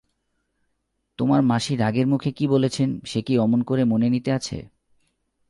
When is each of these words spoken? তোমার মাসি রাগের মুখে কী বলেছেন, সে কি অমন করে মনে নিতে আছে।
তোমার 1.17 1.41
মাসি 1.41 1.75
রাগের 1.75 2.07
মুখে 2.07 2.31
কী 2.31 2.47
বলেছেন, 2.47 2.99
সে 3.05 3.21
কি 3.21 3.37
অমন 3.37 3.61
করে 3.63 3.83
মনে 3.83 4.09
নিতে 4.09 4.31
আছে। 4.31 4.67